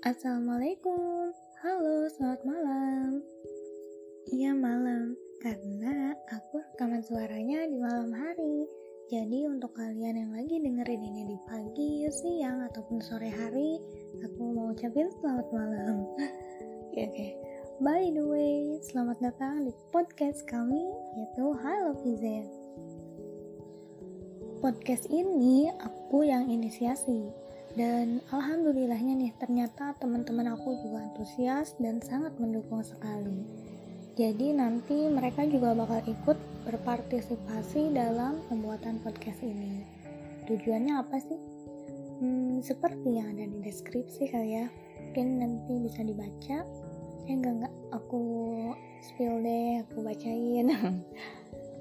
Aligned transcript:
Assalamualaikum, 0.00 1.28
halo 1.60 2.08
selamat 2.16 2.40
malam. 2.48 3.20
Iya 4.32 4.56
malam, 4.56 5.12
karena 5.44 6.16
aku 6.32 6.64
rekaman 6.72 7.04
suaranya 7.04 7.68
di 7.68 7.76
malam 7.76 8.08
hari. 8.08 8.64
Jadi 9.12 9.44
untuk 9.44 9.76
kalian 9.76 10.24
yang 10.24 10.32
lagi 10.32 10.56
dengerin 10.56 11.04
ini 11.04 11.28
di 11.28 11.36
pagi, 11.44 12.08
siang, 12.08 12.64
ataupun 12.72 12.96
sore 13.04 13.28
hari 13.28 13.76
Aku 14.24 14.56
mau 14.56 14.72
ucapin 14.72 15.12
selamat 15.20 15.52
malam. 15.52 16.08
Oke 16.88 17.00
oke. 17.04 17.28
By 17.84 18.08
the 18.08 18.24
way, 18.24 18.80
selamat 18.80 19.20
datang 19.20 19.68
di 19.68 19.72
podcast 19.92 20.48
kami 20.48 20.80
yaitu 21.20 21.44
Halo 21.60 21.92
Vizen 22.00 22.48
Podcast 24.64 25.12
ini 25.12 25.68
aku 25.76 26.24
yang 26.24 26.48
inisiasi 26.48 27.49
dan 27.78 28.18
alhamdulillahnya 28.34 29.14
nih 29.14 29.32
ternyata 29.38 29.94
teman-teman 30.02 30.58
aku 30.58 30.74
juga 30.82 31.06
antusias 31.06 31.78
dan 31.78 32.02
sangat 32.02 32.34
mendukung 32.42 32.82
sekali. 32.82 33.46
Jadi 34.18 34.52
nanti 34.52 35.06
mereka 35.06 35.46
juga 35.46 35.72
bakal 35.72 36.02
ikut 36.02 36.38
berpartisipasi 36.66 37.94
dalam 37.94 38.42
pembuatan 38.50 38.98
podcast 39.00 39.40
ini. 39.46 39.86
Tujuannya 40.50 40.98
apa 40.98 41.16
sih? 41.22 41.38
Hmm, 42.20 42.60
seperti 42.60 43.16
yang 43.16 43.38
ada 43.38 43.46
di 43.46 43.58
deskripsi 43.62 44.28
kali 44.28 44.60
ya. 44.60 44.66
Mungkin 45.00 45.26
nanti 45.40 45.72
bisa 45.78 46.02
dibaca. 46.02 46.66
Eh 47.30 47.32
enggak 47.32 47.54
enggak. 47.64 47.74
Aku 47.96 48.20
spill 49.00 49.40
deh 49.46 49.80
aku 49.86 50.02
bacain. 50.02 50.68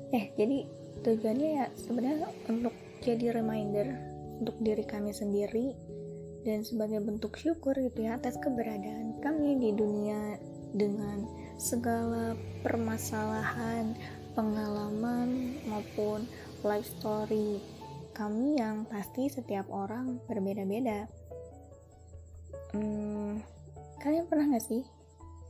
Eh 0.09 0.33
jadi 0.33 0.65
tujuannya 1.05 1.49
ya 1.61 1.65
sebenarnya 1.77 2.33
untuk 2.49 2.73
jadi 3.05 3.29
reminder 3.29 4.08
untuk 4.39 4.55
diri 4.63 4.87
kami 4.87 5.11
sendiri 5.11 5.75
dan 6.47 6.63
sebagai 6.63 7.03
bentuk 7.03 7.35
syukur 7.35 7.75
gitu 7.75 8.07
ya 8.07 8.15
atas 8.15 8.39
keberadaan 8.39 9.19
kami 9.19 9.59
di 9.59 9.75
dunia 9.75 10.39
dengan 10.71 11.27
segala 11.59 12.39
permasalahan, 12.63 13.91
pengalaman 14.33 15.59
maupun 15.67 16.23
life 16.63 16.87
story 16.87 17.59
kami 18.15 18.59
yang 18.59 18.83
pasti 18.87 19.31
setiap 19.31 19.67
orang 19.71 20.19
berbeda-beda. 20.27 21.07
Hmm, 22.75 23.39
kalian 24.03 24.27
pernah 24.27 24.55
gak 24.55 24.67
sih 24.67 24.83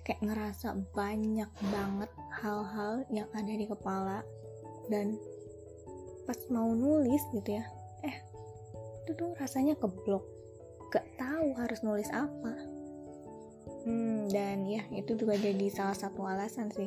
kayak 0.05 0.21
ngerasa 0.25 0.73
banyak 0.93 1.49
banget 1.69 2.11
hal-hal 2.41 3.05
yang 3.13 3.29
ada 3.33 3.53
di 3.53 3.65
kepala 3.65 4.25
dan 4.89 5.17
pas 6.25 6.37
mau 6.49 6.73
nulis 6.73 7.21
gitu 7.33 7.57
ya, 7.57 7.65
eh 8.05 8.28
itu 9.09 9.17
tuh 9.17 9.33
rasanya 9.41 9.73
keblok. 9.73 10.21
Gak 10.93 11.01
tahu 11.17 11.57
harus 11.57 11.81
nulis 11.81 12.05
apa. 12.13 12.53
Hmm, 13.89 14.29
dan 14.29 14.69
ya 14.69 14.85
itu 14.93 15.17
juga 15.17 15.33
jadi 15.33 15.65
salah 15.73 15.97
satu 15.97 16.29
alasan 16.29 16.69
sih. 16.69 16.85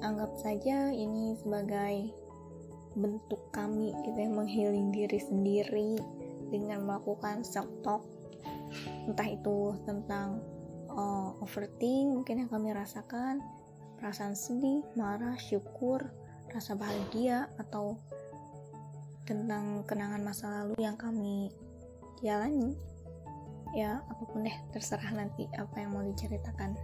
Anggap 0.00 0.32
saja 0.40 0.88
ini 0.88 1.36
sebagai 1.36 2.16
bentuk 2.96 3.52
kami 3.52 3.92
kita 4.00 4.24
gitu 4.24 4.32
menghealing 4.32 4.88
diri 4.96 5.20
sendiri 5.20 6.00
dengan 6.48 6.88
melakukan 6.88 7.44
self 7.44 7.68
talk 7.84 8.00
entah 9.04 9.28
itu 9.28 9.76
tentang 9.84 10.40
uh, 10.92 11.36
overthink 11.44 12.16
mungkin 12.16 12.44
yang 12.44 12.50
kami 12.52 12.72
rasakan 12.72 13.44
perasaan 14.00 14.36
sedih 14.36 14.84
marah 14.96 15.36
syukur 15.36 16.04
rasa 16.52 16.76
bahagia 16.76 17.48
atau 17.56 17.96
tentang 19.32 19.84
kenangan 19.88 20.20
masa 20.20 20.46
lalu 20.52 20.76
yang 20.76 20.96
kami 21.00 21.48
jalani 22.20 22.76
ya 23.72 24.04
apa 24.04 24.22
pun 24.28 24.44
deh 24.44 24.56
terserah 24.76 25.16
nanti 25.16 25.48
apa 25.56 25.80
yang 25.80 25.96
mau 25.96 26.04
diceritakan. 26.04 26.76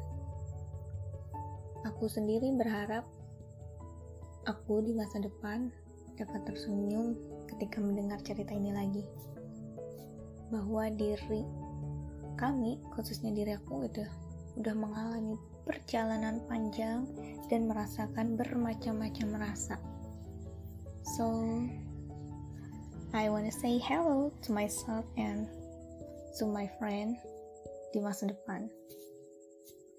Aku 1.84 2.08
sendiri 2.08 2.48
berharap 2.56 3.04
aku 4.48 4.81
di 4.82 4.97
masa 4.97 5.20
depan 5.20 5.69
dapat 6.16 6.48
tersenyum 6.48 7.14
ketika 7.54 7.78
mendengar 7.78 8.19
cerita 8.25 8.56
ini 8.56 8.72
lagi. 8.72 9.04
Bahwa 10.48 10.88
diri 10.88 11.44
kami 12.41 12.81
khususnya 12.97 13.37
diri 13.37 13.53
aku 13.53 13.84
itu 13.84 14.03
udah 14.58 14.75
mengalami 14.75 15.37
perjalanan 15.69 16.41
panjang 16.48 17.04
dan 17.53 17.69
merasakan 17.69 18.34
bermacam-macam 18.34 19.28
rasa. 19.38 19.76
So 21.04 21.28
I 23.16 23.32
wanna 23.32 23.48
say 23.48 23.80
hello 23.80 24.28
to 24.44 24.52
myself 24.52 25.04
and 25.16 25.48
to 26.36 26.44
my 26.44 26.69
friend 26.76 27.16
di 27.96 28.04
masa 28.04 28.28
depan. 28.28 28.69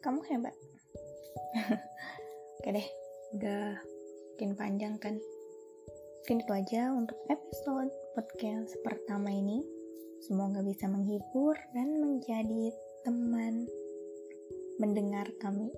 Kamu 0.06 0.22
hebat. 0.30 0.54
Oke 2.62 2.70
deh, 2.70 2.88
udah 3.34 3.82
makin 4.38 4.54
panjang 4.54 4.96
kan. 5.02 5.18
Mungkin 6.24 6.46
itu 6.46 6.54
aja 6.54 6.94
untuk 6.94 7.18
episode 7.34 7.90
podcast 8.14 8.78
pertama 8.86 9.34
ini. 9.34 9.66
Semoga 10.22 10.62
bisa 10.62 10.86
menghibur 10.86 11.58
dan 11.74 11.98
menjadi 11.98 12.70
teman 13.02 13.66
mendengar 14.78 15.26
kami. 15.42 15.74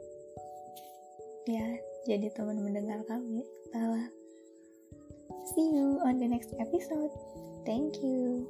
Ya, 1.47 1.79
jadi 2.03 2.27
teman 2.35 2.59
mendengar 2.59 3.01
kami. 3.07 3.47
Salah. 3.71 4.20
See 5.43 5.61
you 5.61 5.99
on 6.05 6.19
the 6.19 6.27
next 6.27 6.53
episode. 6.59 7.11
Thank 7.65 7.97
you. 8.03 8.47